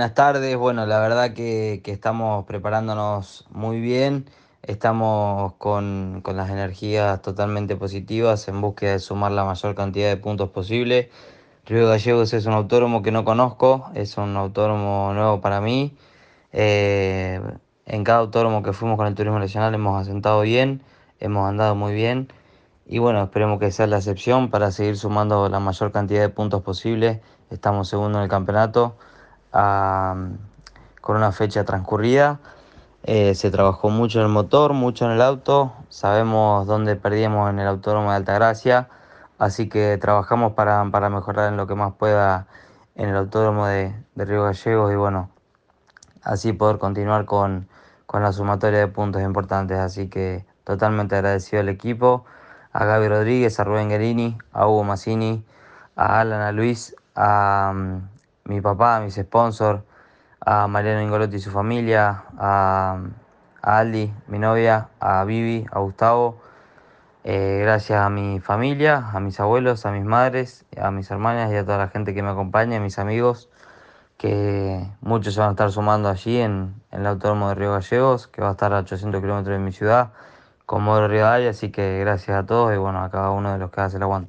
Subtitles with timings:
[0.00, 4.24] Buenas tardes, bueno, la verdad que, estamos preparándonos muy bien,
[4.62, 10.16] estamos con, con, las energías totalmente positivas en búsqueda de sumar la mayor cantidad de
[10.16, 11.10] puntos posible.
[11.66, 15.94] Río Gallegos es un autónomo que no conozco, es un autónomo nuevo para mí.
[16.54, 17.38] Eh,
[17.84, 20.82] en cada autónomo que fuimos con el Turismo Nacional hemos asentado bien,
[21.18, 22.32] hemos andado muy bien
[22.86, 26.62] y bueno, esperemos que sea la excepción para seguir sumando la mayor cantidad de puntos
[26.62, 27.20] posible.
[27.50, 28.96] Estamos segundo en el campeonato
[29.52, 32.40] con una fecha transcurrida.
[33.02, 35.72] Eh, se trabajó mucho en el motor, mucho en el auto.
[35.88, 38.88] Sabemos dónde perdíamos en el autódromo de Altagracia.
[39.38, 42.46] Así que trabajamos para, para, mejorar en lo que más pueda
[42.94, 45.30] en el autódromo de, de Río Gallegos y bueno,
[46.22, 47.68] así poder continuar con,
[48.04, 49.78] con la sumatoria de puntos importantes.
[49.78, 52.26] Así que totalmente agradecido al equipo,
[52.72, 55.44] a Gaby Rodríguez, a Rubén Guerini, a Hugo Massini,
[55.96, 57.72] a Alan, a Luis, a,
[58.50, 59.82] mi papá, a mis sponsors,
[60.40, 62.98] a Mariano Ingolotti y su familia, a,
[63.62, 66.40] Aldi, mi novia, a Vivi, a Gustavo.
[67.22, 71.56] Eh, gracias a mi familia, a mis abuelos, a mis madres, a mis hermanas y
[71.56, 73.48] a toda la gente que me acompaña, a mis amigos,
[74.18, 78.42] que muchos se van a estar sumando allí en, el Autódromo de Río Gallegos, que
[78.42, 80.10] va a estar a 800 kilómetros de mi ciudad,
[80.66, 83.70] como Río Valle, así que gracias a todos y bueno, a cada uno de los
[83.70, 84.28] que hace el aguante.